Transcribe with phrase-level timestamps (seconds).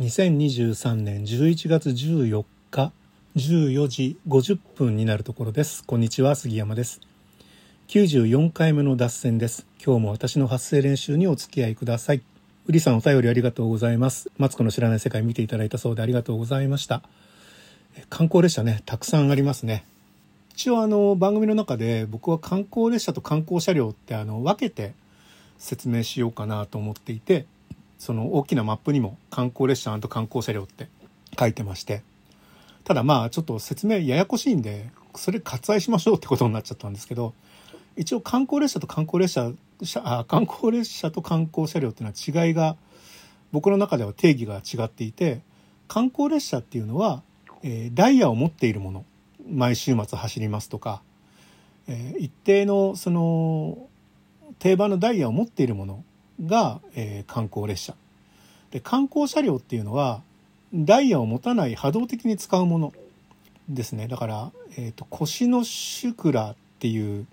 [0.00, 2.92] 2023年11月14日
[3.36, 5.84] 14時50分になるところです。
[5.84, 7.00] こんにちは杉山です。
[7.86, 9.68] 94回目の脱線です。
[9.80, 12.22] 今日も私の発声練習にお付き合いください。
[12.66, 14.32] うりさんお便りありがとうございます。
[14.36, 17.04] マツコの知らない世界見ていただいたそうでありがとうございました。
[18.10, 19.84] 観光列車ねたくさんありますね。
[20.54, 24.92] 一応あの番組の中で僕は観光列車と観光車両ってあの分けて
[25.56, 27.46] 説明しようかなと思っていて
[28.04, 30.88] その大きなマップにも観光列車観光車両って
[31.40, 32.02] 書いてまして
[32.84, 37.32] ただまあちょっと説明ややこしいんでそれ割愛しましょうってことになっちゃったんですけど
[37.96, 39.52] 一応観光列車と観光列車
[40.04, 42.76] あ観光列車と観光車両っていうのは違いが
[43.52, 45.40] 僕の中では定義が違っていて
[45.88, 47.22] 観光列車っていうのは、
[47.62, 49.06] えー、ダイヤを持っているもの
[49.50, 51.00] 毎週末走りますとか、
[51.88, 53.88] えー、一定のその
[54.58, 56.04] 定番のダイヤを持っているもの
[56.42, 57.94] が、えー、観光列車。
[58.70, 60.22] で観光車両っていうのは
[60.74, 62.92] ダイヤを持たない波動的に使うもの
[63.68, 64.08] ですね。
[64.08, 67.26] だから、えーと、腰のシュクラっていう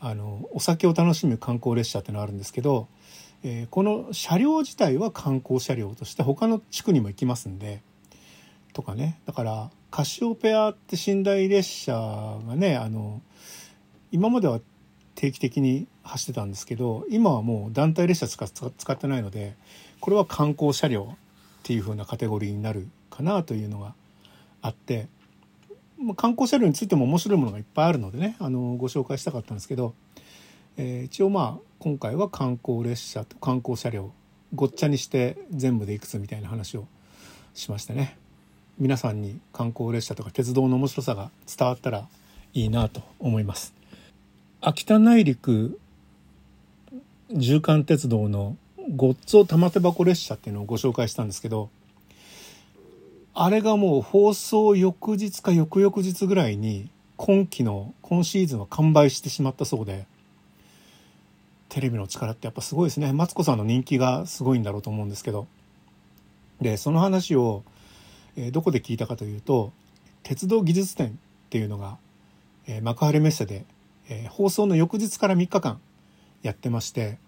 [0.00, 2.86] あのお酒を楽しむ観光列車っていうのがあるんですけど、
[3.42, 7.82] えー、この車両自体は観光車両として他の地区にも行きますんで
[8.72, 9.18] とかね。
[9.26, 13.20] だからカシオペアって寝台列車がねあの
[14.12, 14.60] 今までは
[15.18, 19.56] 定期的に走ってたんですけど今はもう団体列車しか使ってないので
[19.98, 21.16] これは観光車両っ
[21.64, 23.94] ていう風なカテゴリーになるかなというのが
[24.62, 25.08] あって
[26.00, 29.92] ま観光車両についても面白いものがいっぱいあるのでねあのご紹介したかったんですけど、
[30.76, 34.12] えー、一応まあ今回は観光列車と観光車両
[34.54, 36.86] ごっちゃにして全部でいくつみたいな話を
[37.54, 38.16] しましてね
[38.78, 42.06] 皆さんに観光列車とか鉄道の面白さが伝わったら
[42.54, 43.77] いいなと思います。
[44.60, 45.78] 秋田内陸
[47.30, 48.56] 縦貫鉄道の
[48.96, 51.70] ごっつお玉手箱列車っていうのをご紹介したんですけど
[53.34, 60.06] あれがもう放送翌日か翌々日ぐらいに今期の今シーズンは完売してしまったそうで
[61.68, 63.12] テレビの力ってやっぱすごいですね。
[63.12, 65.46] マツコさんの人気がすごいんだろうと思うんですけど。
[66.60, 67.62] でその話を、
[68.36, 69.72] え、どこで聞いたかというと
[70.24, 71.10] 鉄道技術展っ
[71.50, 71.98] ていうのが、
[72.66, 73.64] え、幕張メッセで、
[74.08, 75.80] えー、放送の翌日から3日間
[76.42, 77.18] やってまして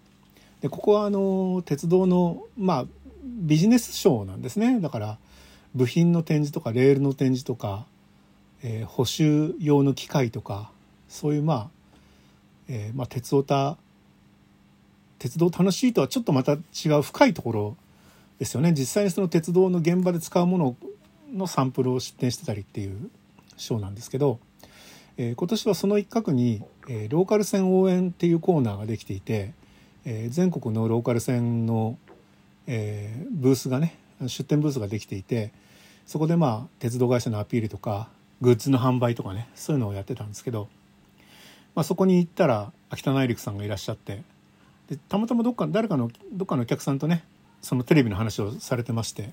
[0.61, 2.85] でここはあの鉄道のまあ
[3.23, 4.79] ビジネスショーなんですね。
[4.79, 5.17] だから
[5.75, 7.85] 部品の展示とかレールの展示とか、
[8.63, 10.71] えー、補修用の機械とか
[11.07, 11.69] そういうまあ、
[12.67, 13.77] えー、まあ鉄オタ
[15.19, 17.77] 鉄道楽しいとはちょっとまた違う深いところ
[18.39, 18.73] ですよね。
[18.73, 20.75] 実際にその鉄道の現場で使うもの
[21.31, 23.11] のサンプルを出展してたりっていう
[23.55, 24.39] ショーなんですけど、
[25.21, 29.53] えー、今年はその一角に、えー、ローカル線応援っていうコーナーができていて
[30.05, 31.97] えー、全国のローカル線の、
[32.67, 35.51] えー、ブースがね出店ブースができていて
[36.05, 38.09] そこでまあ鉄道会社のアピールとか
[38.41, 40.67] グッズの販売とかねそういうのをやってたんですけど、
[41.75, 44.23] まあ、そこに行ったら秋田内陸さんがいらっしゃって
[44.89, 47.23] でたまたまどっか誰かのどっかのお客さんとね
[47.61, 49.29] そのテレビの話をされてまして、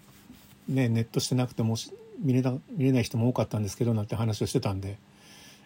[0.69, 1.77] ね、ネットしてなくても
[2.21, 4.99] 見れな見れない人も多かったんですけどなんて話をしてたんで「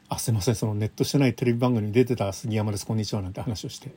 [0.09, 3.93] あすいませんそのネットしてないテレビ番組に出てた杉山ですこんにちは」なんて話をして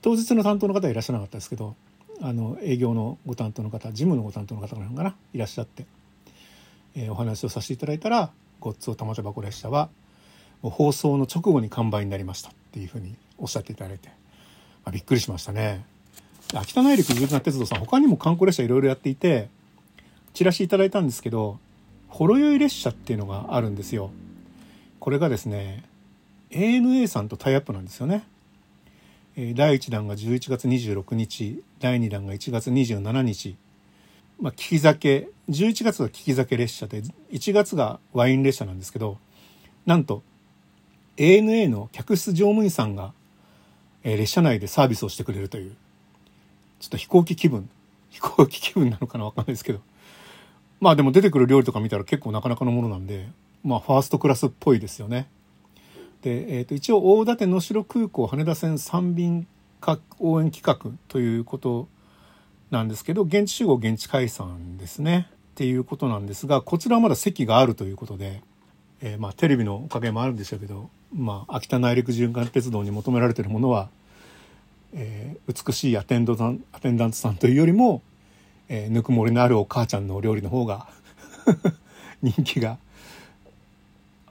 [0.00, 1.76] 当日の担当の方はいらっしゃらなかったですけど
[2.20, 5.86] あの営業のご担当の方事務のご担当の方なのかないらっしゃって、
[6.94, 9.88] えー、お話をさせていただいたら「ごっつお玉手箱列車は」
[10.62, 14.14] 放送の直後に完売になりましたっていうふうにおっしゃっていただいて、ま
[14.86, 15.84] あ、びっくりしましたね。
[16.54, 19.48] 秋田内陸牛鉄道さん他にも観光列車いろいろやっていて
[20.34, 21.58] チラシいただいたんですけど
[22.08, 24.10] ほろ酔い列車っていうのがあるんですよ。
[25.02, 25.82] これがですね
[26.52, 28.22] ANA さんとタイアップなんですよね。
[29.56, 33.56] 第1弾が11月26日第2弾が1月27日
[34.40, 37.02] まあ、聞き酒11月は聞き酒列車で
[37.32, 39.18] 1月がワイン列車なんですけど
[39.86, 40.22] なんと
[41.16, 43.12] ANA の客室乗務員さんが、
[44.04, 45.74] 列車内でサービスをしてくれるという
[46.78, 47.68] ちょっと飛行機気分
[48.10, 49.80] 飛行機気分なのかなわかんないですけど
[50.80, 53.26] まあでも出てくる料理とか見たら結構なかなかのものなんで
[53.64, 55.28] まあファーストクラスっぽいですよね。
[56.22, 59.46] で、えー、と一応大館能代空港羽田線3便
[60.20, 61.88] 応援企画ということ
[62.70, 68.42] なんですけど現地集合現地解散ですねっていうことなんですがこちらはまだ席があるということで、
[69.02, 73.90] えー、まあテレビのおかげもあるんでしょうけど、まあ、秋田内陸循環鉄道に求められてるものは、
[74.94, 76.32] えー、美しいアテンド
[76.72, 78.02] アテンダントさんというよりも、
[78.68, 80.86] えー、ぬくもりのあるお母ちゃんのお料理の方が
[82.22, 82.78] 人気が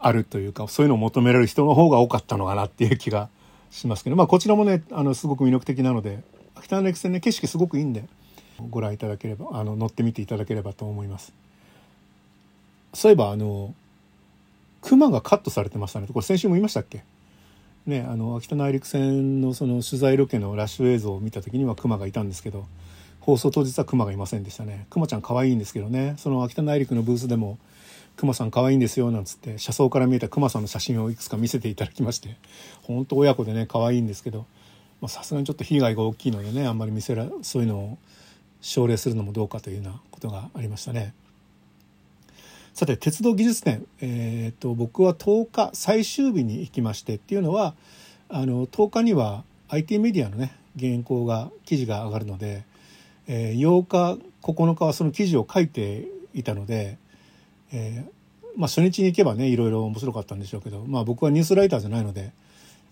[0.01, 3.30] あるというかそういうのを求められる人の方が多かったのかなっていう気が
[3.69, 6.24] しますけどまあこちらもねあのすごく魅力的なので
[6.56, 8.06] 秋田の歴戦ね景色すごくいいんで
[8.69, 11.33] ご覧いただければあの乗ってみていただければと思います。
[12.94, 13.74] そういえばあの
[14.81, 16.07] 熊がカットされてましたね。
[16.07, 17.03] これ先週も言いましたっけ？
[17.86, 22.65] ねあの秋田内陸線のその取材ロケのラッシュ映像を見た時には熊がいたんですけど
[23.21, 24.86] 放送当日は熊がいませんでしたね。
[24.89, 26.15] 熊ちゃん可愛いんですけどね。
[26.18, 27.57] その秋田内陸のブースでも
[28.18, 32.36] 熊さん可愛いんですよなんつって車窓から見えた熊さんの写真をいくつか見せていただきまして
[32.84, 34.46] 本当親子でね可愛いんですけど
[35.08, 37.98] さすがにちょっと被害が大きいのでねあんまり見せらそういうのを
[38.62, 41.13] 奨励するのもどうかというようなことがありましたね。
[42.74, 47.75] さて鉄道技術展、えーと、僕は10日最終日に行きましてっていうのは
[48.30, 52.63] あの10日には IT メディアのね原稿が記事が上がるので、
[53.28, 56.98] えー、8日9日はその記事を書いていたので、
[57.74, 62.32] えー、まあ、初日に行けばねいろいろ面白かったんでしょうけど、まあ、僕はニュースライターじゃないので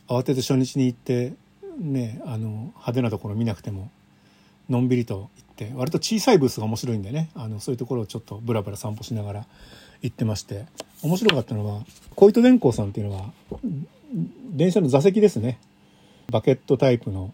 [0.08, 1.34] 慌てて初日に行って
[1.80, 3.92] ねあの派手なところ見なくても
[4.70, 9.46] のんびりと行って割と小さいブースが面白いんでねあのそういうところをちょっとブラブラ散歩しながら
[10.02, 10.66] 行ってまして
[11.02, 11.84] 面白かったのは
[12.16, 13.32] 小糸電工さんっていうのは
[14.52, 15.60] 電車の座席ですね。
[16.32, 17.34] バケットタイプの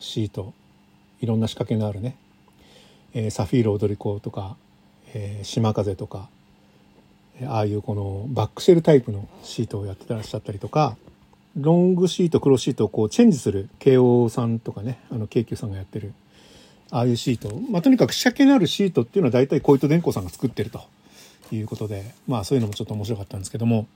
[0.00, 0.52] シート
[1.20, 2.16] いろんな仕掛けのあるね、
[3.14, 4.56] えー、サフィール踊り子とか、
[5.14, 6.28] えー、島風とか
[7.44, 10.96] ああいうこのバックシェルタイプのシートをやってらっしゃったりとか
[11.56, 16.12] ロングシート黒シートをこうチェンジする慶応さんとかねあの京急さんがやってる
[16.90, 20.82] ああいうシート、まあ、とにかく仕掛けのあるシートっていうのは大体小糸電工さんが作ってると
[21.50, 23.86] いうことでまあそういうのもちょっと面白かったんですけども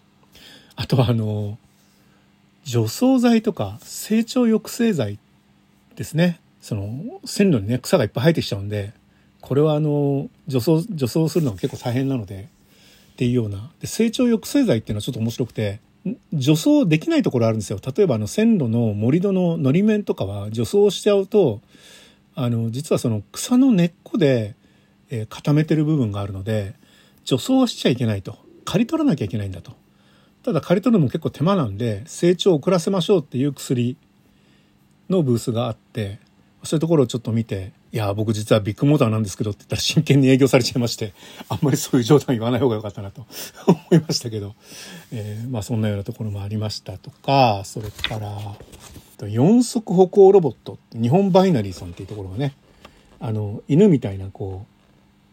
[0.77, 1.59] あとはあの
[2.65, 5.19] 除草剤とか成長抑制剤
[5.97, 6.41] ですね。
[6.61, 8.93] その線路にね草がいっぱい生えてきちゃうんで
[9.41, 12.49] これはあの除草除草するのが結構大変なので
[13.21, 13.71] っていうような。
[13.81, 15.79] で成長抑制剤っていうのはちょっと面白くて
[16.33, 17.79] 除草できないところあるんですよ。
[17.95, 21.61] 例えばあの線路の盛り土ののり面とかは除草しちゃうと
[22.35, 24.55] あの実はその草の根っこで、
[25.11, 26.73] えー、固めてる部分があるので
[27.27, 28.39] 除草はしちゃいけないと。
[28.65, 29.73] 刈り取らなきゃいけないんだと。
[30.43, 33.99] ただ刈り取るのも結構手間なんで成長を遅らせましょうっていう薬
[35.11, 36.21] のブースがあって
[36.63, 41.13] そういうところをちょっと見て「いや僕実はビッグモーターなんですけど」って言ったら真剣に営業されちゃいまして
[41.49, 43.27] あんまりそういう冗談言わない方が良かったなと
[43.67, 44.55] 思いましたけど、
[45.13, 52.55] えー、まあそんなようなところもありましたとかそれから四足歩行ロボット日本バイナリーさんっていうところがね
[53.21, 54.67] あの犬みたいなこ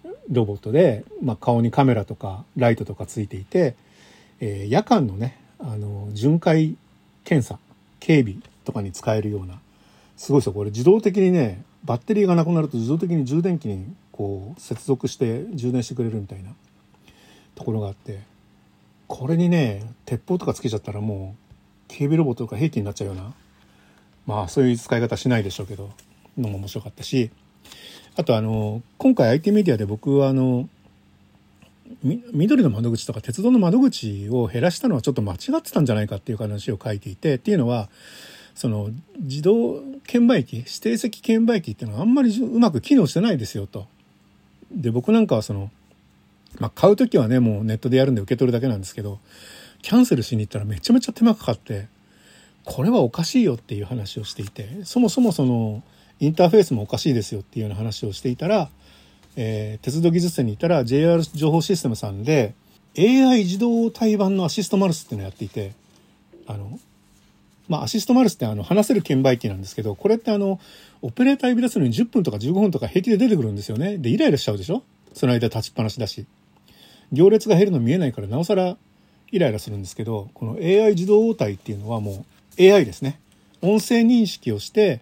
[0.03, 3.75] うロボットで、まあ、顔にカメラとかライトとかついていて、
[4.39, 6.75] えー、夜間のねあの巡回
[7.24, 7.59] 検査
[8.00, 9.59] 警備とかに使えるような
[10.18, 10.54] すごいですよ。
[10.54, 16.50] これ自動的にねバッテリーがなくなると自動的に充電器にこう接続して充電してくれるみたいな
[17.56, 18.19] ところがあって
[19.08, 23.34] これにね鉄砲とかつけちゃったらもう警備ロボットとか兵器になっちゃうような
[24.25, 25.92] まあそういう使い方しないでしょうけど
[26.38, 27.31] のも面白かったし
[28.16, 30.68] あとあの今回 IT メディアで僕はあの
[32.04, 37.90] 緑の窓口とか鉄道の窓口を減らしたのはちょっと間違ってたんじゃないかっていう話を書いていてっていうのは
[38.57, 38.89] その
[39.19, 43.86] 自動券売機指定席券売機っていうのはあんまりうまく機能してないですよと。
[44.71, 45.69] で僕なんかはその、
[46.57, 49.19] まあ、買う時はねもうネットでやるんで受け取るだけなんですけど
[49.83, 51.88] キャンセルしに行ったらめちゃめちゃ手間かかって
[52.65, 55.83] これはおかしいよっていう話をしていてそもそもその
[56.19, 58.71] インターフェースもおかしいですよっていうような話をしていたら、
[59.36, 62.55] えー、鉄道技術展に行ったら JR 情報システムさんで
[62.98, 65.74] AI 自動対バンのアシストマルスっていうのをやっていて
[66.48, 66.79] あの
[67.67, 70.59] まあ、アシストマルスってあの、話せる券売機なんですけど、これってあの、
[71.01, 73.97] オペレーター呼び出すのに10分とか15分とか平気で出てくるんですよね。
[73.97, 74.83] で、イライラしちゃうでしょ？
[75.13, 76.25] その間立ちっぱなしだし。
[77.12, 78.77] 行列が減るの見えないから、なおさら
[79.31, 82.25] イライラするんですけど、この AI 自動応対っていうのはも
[82.57, 83.19] う AI ですね。
[83.62, 85.01] 音声認識をして、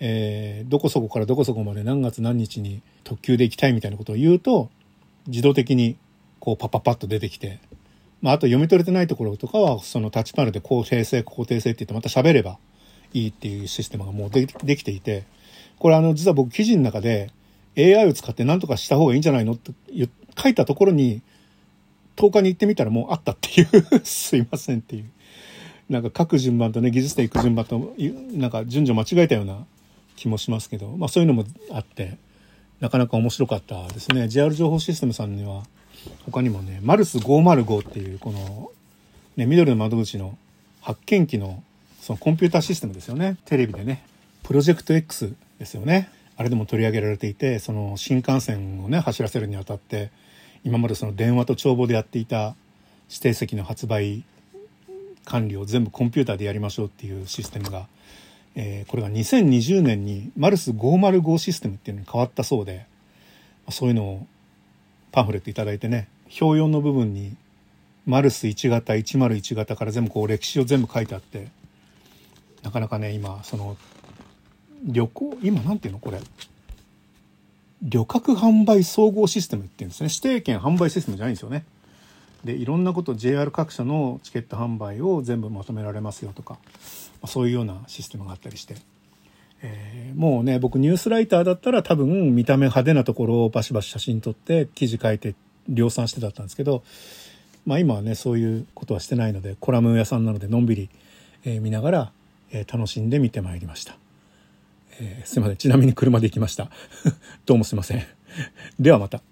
[0.00, 4.70] えー、どこそこからどこそこまで何月何日に特急で行きたいみたいなことを言うと、
[5.26, 5.96] 自動的に
[6.40, 7.60] こうパパパッと出てきて、
[8.22, 12.58] まあ、あと読み取れてないところとかは、そのタッチパネルで高訂正、高訂正って言ってまた喋れば
[13.12, 15.24] いいっていうシステムがもうでできていて、
[15.78, 17.30] これあの、実は僕記事の中で
[17.76, 19.72] AI を使って何とかした方がいいんじゃないのって
[20.40, 21.20] 書いたところに、
[22.16, 23.66] 10日に行ってみたらもうあったっていう
[24.04, 25.10] すいませんっていう。
[25.88, 27.94] なんか書く順番とね、技術で行く順番と、
[28.32, 29.66] なんか順序間違えたような
[30.16, 32.18] 気もしますけど、まあそういうのもあって、
[32.80, 34.28] なかなか面白かったですね。
[34.28, 35.64] JR 情報システムさんには、
[36.24, 38.70] 他にもね、マルス505っていうこの、
[39.36, 40.36] ね、緑の窓口の
[40.80, 41.62] 発見機の
[42.00, 43.36] そのコンピューターシステムですよね。
[43.44, 44.04] テレビでね。
[44.42, 46.10] プロジェクト X ですよね。
[46.36, 50.10] あれでも取り上げられていて、その新幹線をね、走らせるにあたって、
[50.64, 52.54] 今までその電話と帳簿でやっていた
[53.08, 54.24] 指定席の発売
[55.24, 57.86] 管理を全部コンピューターでやりましょうっていうシステムが
[58.54, 62.86] えー、これが2020年にマルス505システムっていうのに変わったそうで
[63.70, 64.26] そういうのを
[65.12, 66.08] パンフレット頂いてね
[66.40, 67.36] 表4の部分に
[68.06, 71.48] マルス1型101型から全部こう歴史を全部書いてあって
[72.62, 73.76] なかなかね今その
[74.84, 76.18] 旅行今なんていうのこれ。
[77.82, 80.08] 旅客販売総合システムっていうんですね。
[80.08, 81.64] 指定券販売システムじゃないんですよね。
[82.44, 86.58] でいろんなこと JR 各社のチケット販売を全部まとめられますよとか、
[87.26, 88.76] そういうようなシステムがあったりして、
[90.22, 95.34] もうね僕ニュースライターだったら多分見た目派手なところをバシバシ写真撮って記事書いて
[95.68, 96.84] 量産してだったんですけど、
[97.66, 100.90] まあ、今はねそういうことはしてないのでコラム屋さんなのでのんびり、
[101.44, 102.12] えー、見ながら、
[102.52, 103.96] えー、楽しんで見てまいりました。
[105.00, 105.56] えー、すいません。
[105.56, 106.70] ちなみに車で行きました。
[107.44, 108.04] どうもすいません。
[108.78, 109.31] ではまた。